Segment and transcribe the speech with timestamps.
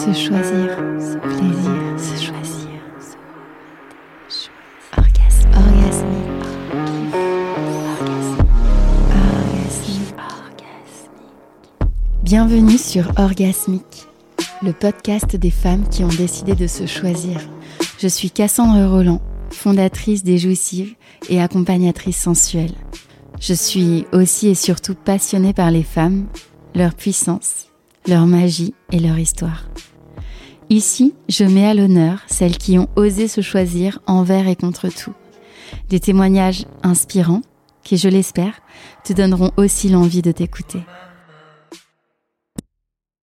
[0.00, 2.70] Se choisir, se plaisir, se choisir.
[4.96, 5.50] Orgasme.
[5.52, 6.46] Orgasmique.
[12.22, 14.06] Bienvenue sur Orgasmique,
[14.62, 17.38] le podcast des femmes qui ont décidé de se choisir.
[17.98, 20.94] Je suis Cassandre Roland, fondatrice des Jouissives
[21.28, 22.72] et accompagnatrice sensuelle.
[23.38, 26.26] Je suis aussi et surtout passionnée par les femmes,
[26.74, 27.66] leur puissance,
[28.08, 29.64] leur magie et leur histoire.
[30.72, 35.14] Ici, je mets à l'honneur celles qui ont osé se choisir envers et contre tout.
[35.88, 37.42] Des témoignages inspirants
[37.82, 38.60] qui, je l'espère,
[39.02, 40.82] te donneront aussi l'envie de t'écouter.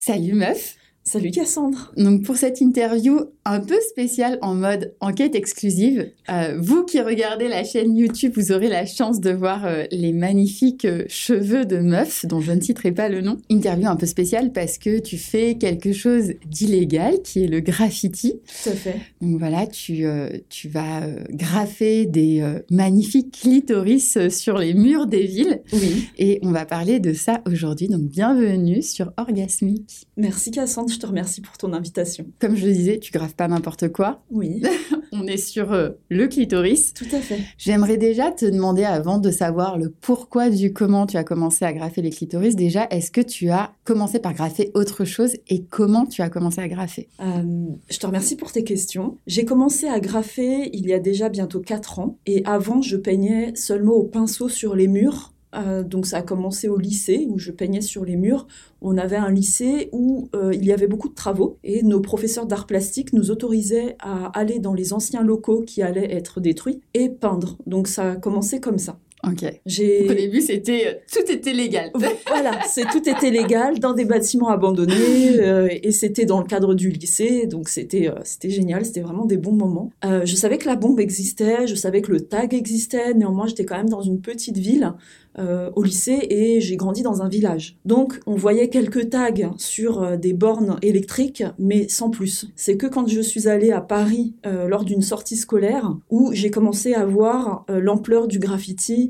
[0.01, 0.80] Salut meuf
[1.10, 1.92] Salut Cassandre.
[1.96, 7.48] Donc pour cette interview un peu spéciale en mode enquête exclusive, euh, vous qui regardez
[7.48, 11.78] la chaîne YouTube, vous aurez la chance de voir euh, les magnifiques euh, cheveux de
[11.78, 13.38] meuf dont je ne citerai pas le nom.
[13.50, 18.34] Interview un peu spéciale parce que tu fais quelque chose d'illégal qui est le graffiti.
[18.62, 18.97] Tout à fait.
[19.20, 20.05] Donc voilà, tu,
[20.48, 21.00] tu vas
[21.31, 25.61] graffer des magnifiques clitoris sur les murs des villes.
[25.72, 26.08] Oui.
[26.19, 27.88] Et on va parler de ça aujourd'hui.
[27.88, 30.06] Donc bienvenue sur Orgasmique.
[30.16, 32.27] Merci Cassandre je te remercie pour ton invitation.
[32.39, 34.23] Comme je le disais, tu graves pas n'importe quoi.
[34.31, 34.62] Oui.
[35.12, 36.95] On est sur euh, le clitoris.
[36.95, 37.41] Tout à fait.
[37.59, 41.73] J'aimerais déjà te demander, avant de savoir le pourquoi du comment tu as commencé à
[41.73, 46.06] graffer les clitoris, déjà, est-ce que tu as commencé par graffer autre chose et comment
[46.06, 47.09] tu as commencé à graffer?
[47.21, 47.43] Euh,
[47.89, 49.17] Je te remercie pour tes questions.
[49.27, 53.53] J'ai commencé à graffer il y a déjà bientôt 4 ans et avant, je peignais
[53.56, 57.51] seulement au pinceau sur les murs euh, donc ça a commencé au lycée où je
[57.51, 58.47] peignais sur les murs.
[58.81, 62.47] On avait un lycée où euh, il y avait beaucoup de travaux et nos professeurs
[62.47, 67.09] d'art plastique nous autorisaient à aller dans les anciens locaux qui allaient être détruits et
[67.09, 67.56] peindre.
[67.67, 68.98] Donc ça a commencé comme ça.
[69.26, 69.44] Ok.
[69.44, 71.90] Au début, c'était euh, tout était légal.
[72.26, 75.36] voilà, c'est tout était légal dans des bâtiments abandonnés
[75.82, 79.52] et c'était dans le cadre du lycée, donc c'était c'était génial, c'était vraiment des bons
[79.52, 79.91] moments.
[80.02, 83.14] je savais que la bombe existait, je savais que le tag existait.
[83.14, 84.94] Néanmoins, j'étais quand même dans une petite ville
[85.38, 87.76] euh, au lycée et j'ai grandi dans un village.
[87.84, 92.48] Donc on voyait quelques tags sur euh, des bornes électriques, mais sans plus.
[92.56, 96.50] C'est que quand je suis allée à Paris euh, lors d'une sortie scolaire où j'ai
[96.50, 99.09] commencé à voir l'ampleur du graffiti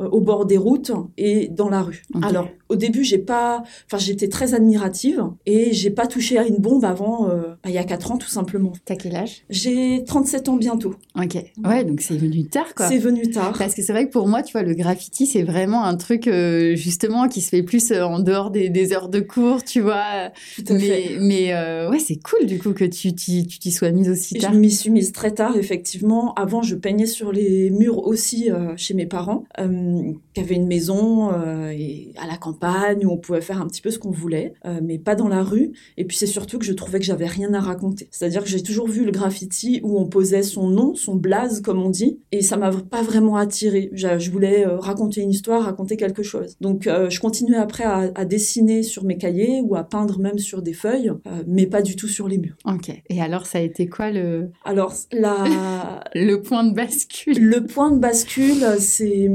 [0.00, 2.02] au bord des routes et dans la rue.
[2.22, 6.58] Alors au début, j'ai pas, enfin, j'étais très admirative et j'ai pas touché à une
[6.58, 8.72] bombe avant euh, bah, il y a 4 ans, tout simplement.
[8.84, 9.42] T'as quel âge?
[9.50, 10.94] J'ai 37 ans bientôt.
[11.20, 11.36] Ok.
[11.64, 12.86] Ouais, donc c'est venu tard, quoi.
[12.86, 13.54] C'est venu tard.
[13.58, 16.28] Parce que c'est vrai que pour moi, tu vois, le graffiti, c'est vraiment un truc,
[16.28, 20.30] euh, justement, qui se fait plus euh, en dehors des, heures de cours, tu vois.
[20.54, 21.16] Tout à mais, fait.
[21.18, 24.52] Mais ouais, c'est cool, du coup, que tu t'y sois mise aussi tard.
[24.52, 26.34] Je m'y suis mise très tard, effectivement.
[26.34, 29.44] Avant, je peignais sur les murs aussi chez mes parents,
[30.34, 31.30] qui avaient une maison
[31.70, 34.80] et à la campagne où on pouvait faire un petit peu ce qu'on voulait, euh,
[34.82, 35.72] mais pas dans la rue.
[35.96, 38.08] Et puis c'est surtout que je trouvais que j'avais rien à raconter.
[38.10, 41.82] C'est-à-dire que j'ai toujours vu le graffiti où on posait son nom, son blaze comme
[41.82, 43.90] on dit, et ça m'a pas vraiment attiré.
[43.92, 46.56] Je, voulais euh, raconter une histoire, raconter quelque chose.
[46.60, 50.62] Donc euh, je continuais après à, dessiner sur mes cahiers ou à peindre même sur
[50.62, 51.10] des feuilles,
[51.46, 52.56] mais pas du tout sur les murs.
[52.64, 52.90] Ok.
[53.08, 57.38] Et alors ça a été quoi le Alors la le point de bascule?
[57.40, 59.28] Le point de bascule, c'est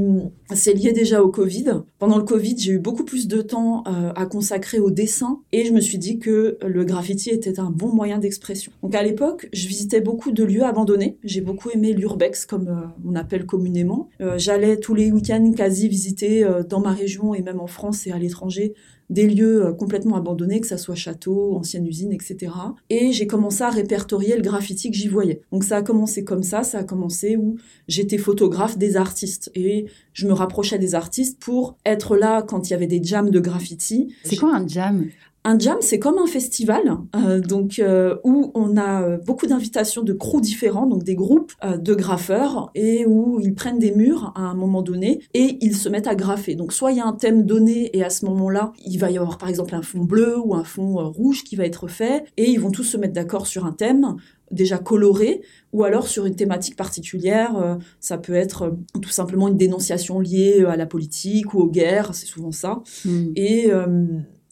[0.54, 1.82] c'est lié déjà au Covid.
[1.98, 5.64] Pendant le Covid, j'ai eu beaucoup plus de temps euh, à consacrer au dessin et
[5.64, 8.72] je me suis dit que le graffiti était un bon moyen d'expression.
[8.82, 11.18] Donc à l'époque, je visitais beaucoup de lieux abandonnés.
[11.24, 14.08] J'ai beaucoup aimé l'urbex comme euh, on appelle communément.
[14.20, 18.12] Euh, j'allais tous les week-ends quasi visiter dans ma région et même en France et
[18.12, 18.74] à l'étranger
[19.10, 22.52] des lieux euh, complètement abandonnés, que ça soit château, ancienne usine, etc.
[22.90, 25.42] Et j'ai commencé à répertorier le graffiti que j'y voyais.
[25.52, 27.56] Donc ça a commencé comme ça, ça a commencé où
[27.88, 32.72] j'étais photographe des artistes et je me rapprochais des artistes pour être là quand il
[32.72, 34.14] y avait des jams de graffiti.
[34.24, 35.06] C'est quoi un jam?
[35.46, 40.02] Un jam, c'est comme un festival, euh, donc euh, où on a euh, beaucoup d'invitations
[40.02, 44.40] de crews différents, donc des groupes de graffeurs, et où ils prennent des murs à
[44.40, 46.56] un moment donné et ils se mettent à graffer.
[46.56, 49.18] Donc soit il y a un thème donné et à ce moment-là, il va y
[49.18, 52.50] avoir par exemple un fond bleu ou un fond rouge qui va être fait, et
[52.50, 54.16] ils vont tous se mettre d'accord sur un thème
[54.50, 55.42] déjà coloré
[55.72, 57.78] ou alors sur une thématique particulière.
[58.00, 62.26] ça peut être tout simplement une dénonciation liée à la politique ou aux guerres, c'est
[62.26, 62.82] souvent ça.
[63.04, 63.32] Hmm.
[63.34, 63.70] Et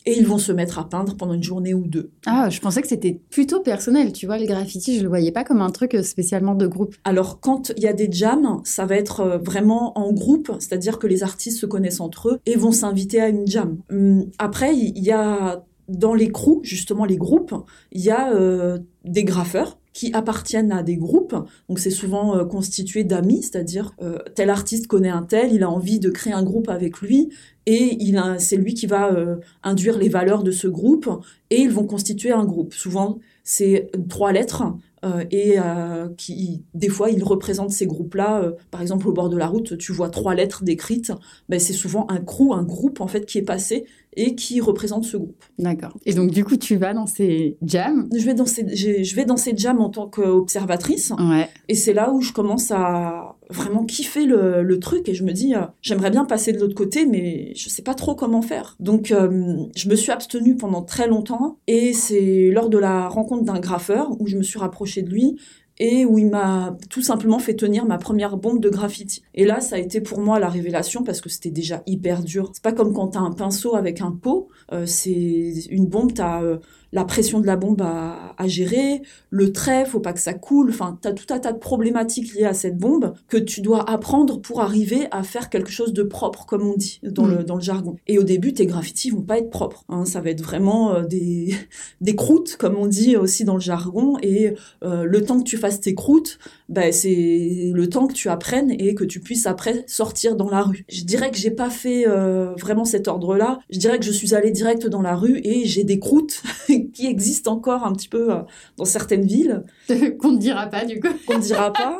[0.07, 2.11] et ils vont se mettre à peindre pendant une journée ou deux.
[2.27, 5.45] Ah, je pensais que c'était plutôt personnel, tu vois, le graffiti, je le voyais pas
[5.45, 6.95] comme un truc euh, spécialement de groupe.
[7.05, 10.99] Alors, quand il y a des jams, ça va être euh, vraiment en groupe, c'est-à-dire
[10.99, 13.79] que les artistes se connaissent entre eux et vont s'inviter à une jam.
[13.91, 17.55] Hum, après, il y a dans les crews, justement les groupes,
[17.93, 21.35] il y a euh, des graffeurs qui appartiennent à des groupes.
[21.71, 23.95] Donc c'est souvent constitué d'amis, c'est-à-dire
[24.35, 27.31] tel artiste connaît un tel, il a envie de créer un groupe avec lui
[27.65, 29.17] et il c'est lui qui va
[29.63, 31.09] induire les valeurs de ce groupe
[31.51, 32.75] et ils vont constituer un groupe.
[32.75, 34.65] Souvent, c'est trois lettres
[35.05, 38.43] euh, et euh, qui, des fois, ils représentent ces groupes-là.
[38.43, 41.13] Euh, par exemple, au bord de la route, tu vois trois lettres décrites.
[41.49, 43.85] Ben, c'est souvent un crew, un groupe en fait qui est passé
[44.17, 45.45] et qui représente ce groupe.
[45.59, 45.97] D'accord.
[46.07, 48.09] Et donc, du coup, tu vas dans ces jams?
[48.15, 51.13] Je vais dans ces, je vais dans ces jams en tant qu'observatrice.
[51.19, 51.49] Ouais.
[51.69, 55.33] Et c'est là où je commence à vraiment kiffer le, le truc et je me
[55.33, 58.77] dis, euh, j'aimerais bien passer de l'autre côté, mais je sais pas trop comment faire.
[58.81, 63.45] Donc, euh, je me suis abstenue pendant très longtemps et c'est lors de la rencontre
[63.45, 65.37] d'un graffeur où je me suis rapprochée de lui
[65.79, 69.23] et où il m'a tout simplement fait tenir ma première bombe de graffiti.
[69.35, 72.51] Et là, ça a été pour moi la révélation parce que c'était déjà hyper dur.
[72.53, 76.43] C'est pas comme quand t'as un pinceau avec un pot, euh, c'est une bombe, t'as
[76.43, 76.59] euh,
[76.93, 80.71] la pression de la bombe à, à, gérer, le trait, faut pas que ça coule.
[80.71, 83.89] Enfin, tu as tout un tas de problématiques liées à cette bombe que tu dois
[83.91, 87.45] apprendre pour arriver à faire quelque chose de propre, comme on dit dans, le, mm.
[87.45, 87.97] dans le jargon.
[88.07, 89.85] Et au début, tes graffitis vont pas être propres.
[89.89, 90.05] Hein.
[90.05, 91.53] ça va être vraiment euh, des,
[92.01, 94.17] des croûtes, comme on dit aussi dans le jargon.
[94.23, 96.39] Et le temps que tu fasses tes croûtes,
[96.69, 100.63] ben, c'est le temps que tu apprennes et que tu puisses après sortir dans la
[100.63, 100.85] rue.
[100.91, 103.61] Je dirais que j'ai pas fait euh, vraiment cet ordre-là.
[103.71, 106.43] Je dirais que je suis allée direct dans la rue et j'ai des croûtes
[106.93, 108.39] qui existent encore un petit peu euh,
[108.77, 109.63] dans certaines villes.
[110.19, 111.09] Qu'on ne dira pas du coup.
[111.27, 111.99] Qu'on ne dira pas.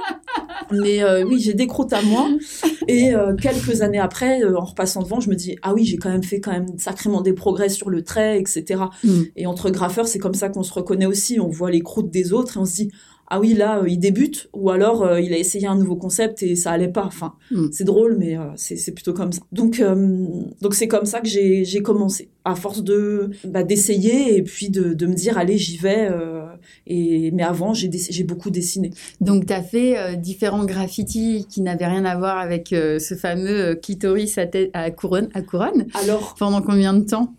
[0.71, 2.29] Mais euh, oui, j'ai des croûtes à moi.
[2.87, 6.23] Et quelques années après, en repassant devant, je me dis ah oui, j'ai quand même
[6.23, 8.83] fait quand même sacrément des progrès sur le trait, etc.
[9.03, 9.23] Mm.
[9.37, 11.41] Et entre graffeurs, c'est comme ça qu'on se reconnaît aussi.
[11.41, 12.91] On voit les croûtes des autres et on se dit
[13.29, 16.43] ah oui là euh, il débute ou alors euh, il a essayé un nouveau concept
[16.43, 17.05] et ça allait pas.
[17.05, 17.69] Enfin hmm.
[17.73, 19.41] c'est drôle mais euh, c'est plutôt comme ça.
[19.53, 19.83] Donc
[20.61, 22.29] donc c'est comme ça que j'ai commencé.
[22.47, 26.11] À force de bah, d'essayer et puis de, de, me dire allez j'y vais
[26.87, 28.91] et mais avant j'ai j'ai beaucoup dessiné.
[29.23, 34.37] Donc tu as fait différents graffitis qui n'avaient rien à voir avec ce fameux clitoris
[34.37, 34.45] à,
[34.75, 35.87] à couronne à couronne.
[35.95, 37.35] Alors pendant combien de temps?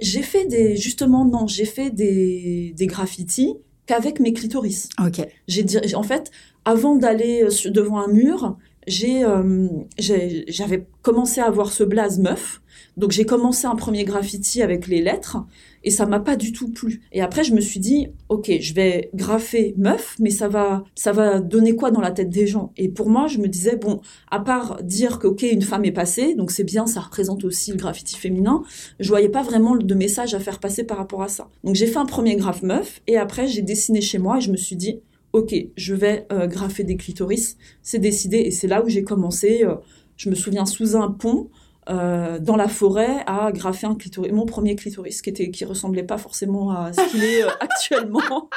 [0.00, 3.54] j'ai fait des justement non j'ai fait des des graffitis
[3.90, 4.88] qu'avec mes clitoris.
[5.04, 5.26] Ok.
[5.48, 5.64] J'ai
[5.96, 6.30] en fait,
[6.64, 8.56] avant d'aller euh, devant un mur,
[8.86, 12.62] euh, j'ai, j'avais commencé à voir ce blaze meuf.
[12.96, 15.38] Donc j'ai commencé un premier graffiti avec les lettres
[15.82, 17.02] et ça m'a pas du tout plu.
[17.12, 21.12] Et après je me suis dit OK, je vais graffer meuf mais ça va ça
[21.12, 22.72] va donner quoi dans la tête des gens?
[22.76, 24.00] Et pour moi, je me disais bon,
[24.30, 27.70] à part dire que OK, une femme est passée, donc c'est bien, ça représente aussi
[27.70, 28.62] le graffiti féminin,
[28.98, 31.48] je voyais pas vraiment de message à faire passer par rapport à ça.
[31.64, 34.50] Donc j'ai fait un premier graphe meuf et après j'ai dessiné chez moi et je
[34.50, 35.00] me suis dit
[35.32, 39.62] OK, je vais euh, graffer des clitoris, c'est décidé et c'est là où j'ai commencé
[39.62, 39.76] euh,
[40.16, 41.48] je me souviens sous un pont
[41.88, 46.02] euh, dans la forêt à graffer un clitoris, mon premier clitoris, qui était qui ressemblait
[46.02, 48.50] pas forcément à ce qu'il est euh, actuellement.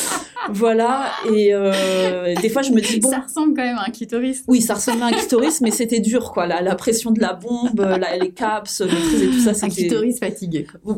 [0.50, 1.12] voilà.
[1.30, 3.10] Et euh, des fois, je me dis bon.
[3.10, 4.44] Ça ressemble quand même à un clitoris.
[4.48, 6.46] Oui, ça ressemble à un clitoris, mais c'était dur, quoi.
[6.46, 7.86] La, la, pression de la bombe,
[8.18, 9.66] les caps, et tout ça.
[9.66, 10.66] Un clitoris fatigué.
[10.66, 10.94] Quoi.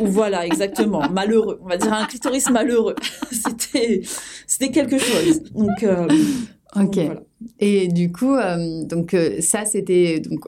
[0.00, 1.08] voilà, exactement.
[1.10, 1.58] Malheureux.
[1.64, 2.94] On va dire un clitoris malheureux.
[3.32, 4.02] c'était,
[4.46, 5.42] c'était quelque chose.
[5.54, 5.86] Donc.
[6.76, 6.98] ok.
[7.58, 8.36] Et du coup,
[8.84, 10.44] donc ça, c'était donc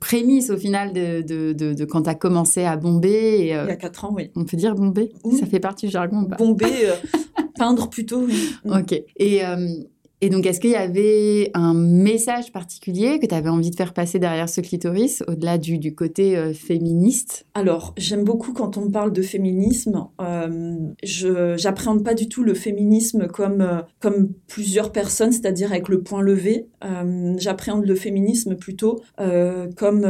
[0.00, 3.54] prémisse au final de, de, de, quand tu as commencé à bomber.
[3.54, 4.30] Euh, Il y a 4 ans, oui.
[4.36, 5.12] On peut dire bomber?
[5.38, 6.94] Ça fait partie du jargon Bomber, euh,
[7.58, 8.24] peindre plutôt.
[8.24, 8.54] Oui.
[8.64, 8.92] Ok.
[9.16, 9.68] Et, euh,
[10.20, 13.94] et donc, est-ce qu'il y avait un message particulier que tu avais envie de faire
[13.94, 17.46] passer derrière ce clitoris, au-delà du, du, côté euh, féministe?
[17.54, 20.08] Alors, j'aime beaucoup quand on parle de féminisme.
[20.20, 20.76] Euh,
[22.04, 26.66] pas du tout le féminisme comme, euh, comme plusieurs personnes, c'est-à-dire avec le point levé.
[26.84, 29.00] Euh, j'appréhende le féminisme plutôt
[29.76, 30.06] comme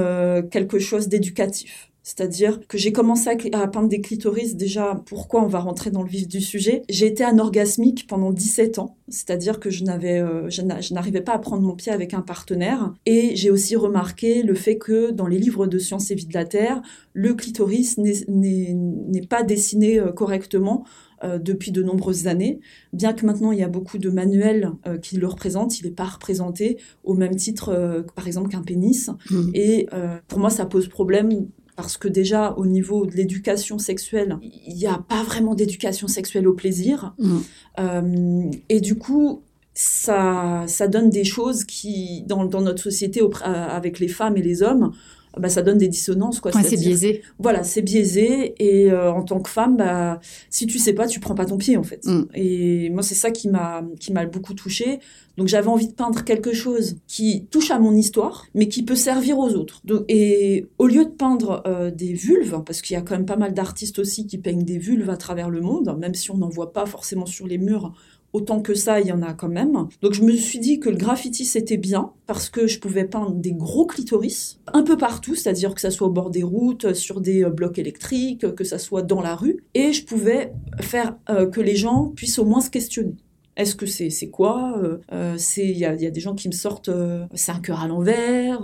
[0.50, 1.90] quelque chose d'éducatif.
[2.08, 6.08] C'est-à-dire que j'ai commencé à, peindre des clitoris déjà, pourquoi on va rentrer dans le
[6.08, 10.94] vif du sujet J'ai été anorgasmique pendant 17 ans, c'est-à-dire que je n'avais, euh, je
[10.94, 12.94] n'arrivais pas à prendre mon pied avec un partenaire.
[13.04, 16.32] Et j'ai aussi remarqué le fait que dans les livres de sciences et vie de
[16.32, 16.80] la Terre,
[17.12, 20.86] le clitoris n'est pas dessiné euh, correctement.
[21.24, 22.60] Euh, depuis de nombreuses années.
[22.92, 24.70] Bien que maintenant il y a beaucoup de manuels
[25.02, 29.10] qui le représentent, il n'est pas représenté au même titre, par exemple, qu'un pénis.
[29.28, 29.50] Mmh.
[29.52, 29.88] Et
[30.28, 31.48] pour moi, ça pose problème
[31.78, 36.48] parce que déjà au niveau de l'éducation sexuelle, il n'y a pas vraiment d'éducation sexuelle
[36.48, 37.14] au plaisir.
[37.20, 37.38] Mm.
[37.78, 39.44] Euh, et du coup,
[39.74, 44.42] ça, ça donne des choses qui, dans, dans notre société euh, avec les femmes et
[44.42, 44.90] les hommes,
[45.38, 46.40] bah, ça donne des dissonances.
[46.40, 46.52] Quoi.
[46.52, 47.22] c'est biaisé.
[47.38, 48.54] Voilà, c'est biaisé.
[48.58, 51.56] Et euh, en tant que femme, bah, si tu sais pas, tu prends pas ton
[51.56, 52.04] pied, en fait.
[52.04, 52.22] Mm.
[52.34, 55.00] Et moi, c'est ça qui m'a, qui m'a beaucoup touchée.
[55.36, 58.96] Donc, j'avais envie de peindre quelque chose qui touche à mon histoire, mais qui peut
[58.96, 59.80] servir aux autres.
[59.84, 63.26] Donc, et au lieu de peindre euh, des vulves, parce qu'il y a quand même
[63.26, 66.36] pas mal d'artistes aussi qui peignent des vulves à travers le monde, même si on
[66.36, 67.92] n'en voit pas forcément sur les murs,
[68.32, 69.88] autant que ça, il y en a quand même.
[70.02, 73.34] Donc je me suis dit que le graffiti c'était bien parce que je pouvais peindre
[73.34, 77.20] des gros clitoris un peu partout, c'est-à-dire que ça soit au bord des routes, sur
[77.20, 81.46] des euh, blocs électriques, que ça soit dans la rue, et je pouvais faire euh,
[81.46, 83.16] que les gens puissent au moins se questionner.
[83.58, 86.36] Est-ce que c'est c'est quoi euh, euh, C'est il y a, y a des gens
[86.36, 88.60] qui me sortent euh, c'est un cœur à l'envers,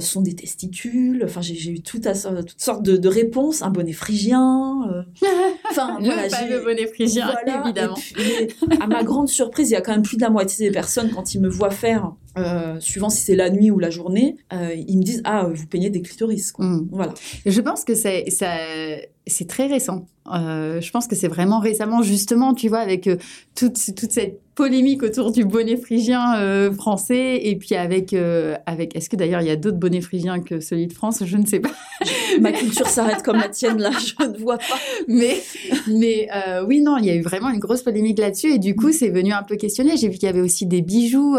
[0.00, 1.22] sont des testicules.
[1.24, 3.62] Enfin j'ai eu tout à, toutes sortes de, de réponses.
[3.62, 5.04] Un bonnet phrygien.
[5.70, 7.96] Enfin Le voilà, fameux bonnet phrygien, voilà, évidemment.
[8.18, 10.66] et puis, à ma grande surprise, il y a quand même plus de la moitié
[10.66, 13.90] des personnes, quand ils me voient faire, euh, suivant si c'est la nuit ou la
[13.90, 16.52] journée, euh, ils me disent Ah, vous peignez des clitoris.
[16.52, 16.64] quoi.
[16.64, 16.88] Mm.
[16.92, 17.14] Voilà.
[17.44, 18.54] Je pense que c'est ça,
[19.30, 20.06] c'est très récent.
[20.32, 23.16] Euh, je pense que c'est vraiment récemment, justement, tu vois, avec euh,
[23.54, 28.94] toute, toute cette polémique autour du bonnet phrygien euh, français, et puis avec, euh, avec
[28.94, 31.22] est-ce que d'ailleurs il y a d'autres bonnets phrygiens que celui de France?
[31.24, 31.70] Je ne sais pas.
[32.40, 34.78] Ma culture s'arrête comme la tienne, là, je ne vois pas.
[35.08, 35.38] Mais,
[35.88, 38.74] mais euh, oui, non, il y a eu vraiment une grosse polémique là-dessus, et du
[38.76, 39.96] coup, c'est venu un peu questionner.
[39.96, 41.36] J'ai vu qu'il y avait aussi des bijoux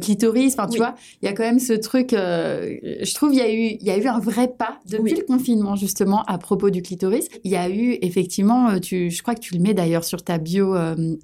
[0.00, 0.54] clitoris.
[0.54, 0.78] Enfin, tu Oui.
[0.78, 2.08] vois, il y a quand même ce truc.
[2.12, 5.18] je trouve il y a eu, il y a eu un vrai pas depuis Oui.
[5.18, 7.28] le confinement justement à propos du clitoris.
[7.44, 10.38] Il y a eu effectivement, tu, je crois que tu le mets d'ailleurs sur ta
[10.38, 10.74] bio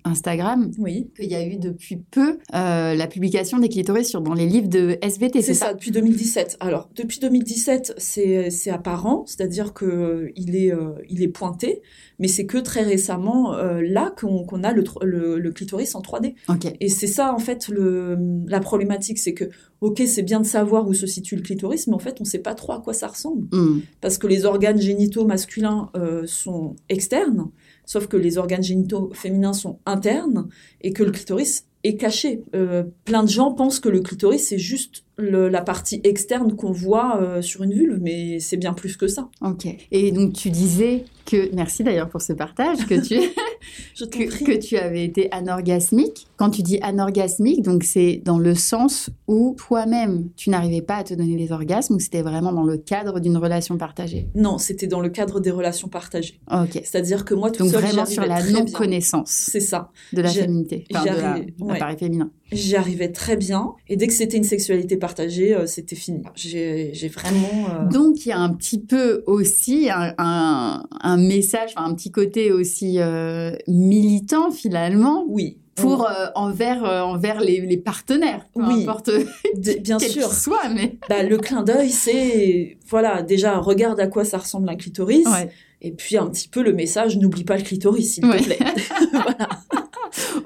[0.04, 4.34] Instagram, Oui, qu'il y a eu depuis peu euh, la publication des clitoris sur dans
[4.34, 5.42] les livres de SVT.
[5.42, 6.56] c'est ça, depuis 2017.
[6.60, 11.82] Alors, depuis 2017, c'est apparent, c'est-à-dire que euh, il est, euh, il est pointé,
[12.18, 16.00] mais c'est que très récemment, euh, là, qu'on a le, tr- le, le clitoris en
[16.00, 16.34] 3D.
[16.48, 16.72] Ok.
[16.80, 19.44] Et c'est ça, en fait, le, la problématique, c'est que,
[19.80, 22.28] ok, c'est bien de savoir où se situe le clitoris, mais en fait, on ne
[22.28, 23.46] sait pas trop à quoi ça ressemble.
[23.52, 23.80] Hmm.
[24.00, 25.90] Parce que les organes génitaux masculins
[26.26, 27.50] sont externes,
[27.86, 30.48] sauf que les organes génitaux féminins sont internes,
[30.80, 32.42] et que le clitoris est caché.
[32.54, 36.72] Euh, plein de gens pensent que le clitoris, c'est juste le- la partie externe qu'on
[36.72, 39.28] voit euh, sur une vulve, mais c'est bien plus que ça.
[39.42, 39.66] Ok.
[39.90, 43.16] Et donc tu disais que, merci d'ailleurs pour ce partage, que tu,
[43.94, 44.44] Je que, prie.
[44.44, 46.26] que tu avais été anorgasmique.
[46.36, 51.04] Quand tu dis anorgasmique, donc c'est dans le sens où toi-même, tu n'arrivais pas à
[51.04, 54.28] te donner des orgasmes ou c'était vraiment dans le cadre d'une relation partagée?
[54.34, 56.40] Non, c'était dans le cadre des relations partagées.
[56.50, 56.72] Ok.
[56.84, 59.90] C'est-à-dire que moi, toute Donc seule, vraiment sur la non-connaissance C'est ça.
[60.12, 61.72] de la féminité, enfin, de la- arrivais, ouais.
[61.74, 62.30] l'appareil féminin.
[62.52, 63.72] J'y arrivais très bien.
[63.88, 66.22] Et dès que c'était une sexualité partagée, euh, c'était fini.
[66.36, 67.66] J'ai vraiment...
[67.70, 72.10] euh, Donc il y a un petit peu aussi un, un- un message, un petit
[72.10, 75.58] côté aussi euh, militant finalement Oui.
[75.74, 78.82] pour envers envers les, les partenaires, peu Oui.
[78.82, 79.10] importe
[79.56, 80.32] D- bien sûr.
[80.32, 82.76] soit, mais Bah, le clin d'œil, c'est...
[82.88, 85.26] Voilà, déjà, regarde à quoi ça ressemble un clitoris.
[85.26, 85.50] ouais.
[85.86, 88.38] Et puis un petit peu le message, n'oublie pas le clitoris, s'il Ouais.
[88.38, 88.58] te plaît.
[89.12, 89.48] voilà.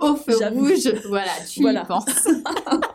[0.01, 1.83] Au feu rouge, voilà, tu Voilà.
[1.83, 2.05] y penses.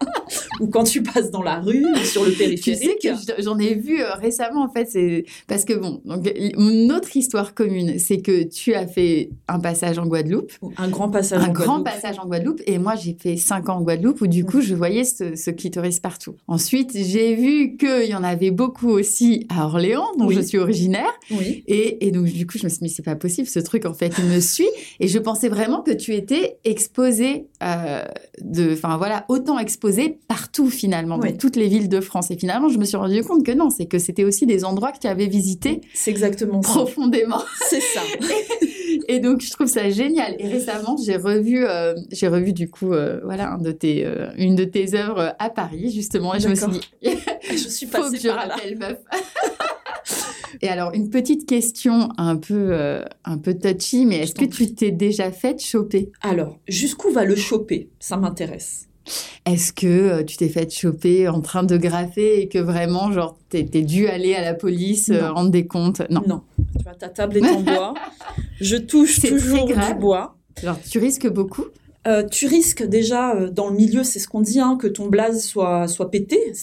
[0.63, 3.01] Ou quand tu passes dans la rue, ou sur le Tu sais périphérique.
[3.01, 7.53] que j'en ai vu euh, récemment en fait, c'est parce que bon, donc notre histoire
[7.53, 11.51] commune, c'est que tu as fait un passage en Guadeloupe, Un grand passage un en
[11.51, 11.85] grand Guadeloupe.
[12.01, 14.63] passage en Guadeloupe, et moi j'ai fait cinq ans en Guadeloupe où du coup Mhm.
[14.63, 16.35] je voyais ce, ce clitoris partout.
[16.47, 20.35] Ensuite, j'ai vu qu'il y en avait beaucoup aussi à Orléans, dont Oui.
[20.35, 21.63] je suis originaire, Oui.
[21.67, 23.93] et, et donc du coup je me suis dit c'est pas possible, ce truc en
[23.93, 28.03] fait il me suit, et je pensais vraiment que tu étais exposée, euh,
[28.41, 31.31] de, enfin voilà, autant exposée partout finalement, Oui.
[31.31, 32.31] dans toutes les villes de France.
[32.31, 34.91] Et finalement je me suis rendu compte que non, c'est que c'était aussi des endroits
[34.91, 36.69] que tu avais visités C'est exactement ça.
[36.73, 37.41] profondément.
[37.69, 38.01] C'est ça.
[39.09, 40.35] Et donc je trouve ça génial.
[40.39, 44.27] Et récemment, j'ai revu, euh, j'ai revu du coup, euh, voilà, un de tes, euh,
[44.37, 46.33] une de tes œuvres à Paris justement.
[46.35, 46.81] Et je me suis dit,
[47.51, 48.55] Je suis faut que passée je par là.
[48.55, 48.97] rappelle meuf.
[50.61, 54.73] Et alors une petite question un peu, euh, un peu touchy, mais est-ce que tu
[54.73, 56.11] t'es déjà fait choper?
[56.21, 57.89] Alors, jusqu'où va le choper?
[57.99, 58.87] Ça m'intéresse.
[59.45, 63.37] Est-ce que euh, tu t'es fait choper en train de graffer et que vraiment, genre,
[63.49, 66.01] t'es dû aller à la police euh, rendre des comptes?
[66.09, 66.23] Non.
[66.27, 66.41] Non.
[66.77, 67.93] Tu vois, ta table est en bois.
[68.61, 70.37] Je touche toujours du bois.
[70.61, 71.65] Genre, tu risques beaucoup?
[72.05, 75.07] Euh, tu risques déjà, euh, dans le milieu, c'est ce qu'on dit, hein, que ton
[75.07, 76.53] blaze soit, soit pété,